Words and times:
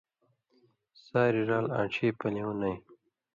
ساریۡ 1.05 1.45
رال 1.49 1.65
آن٘ڇھیۡ 1.79 2.15
پلیؤں 2.19 2.55
نَیں، 2.61 2.77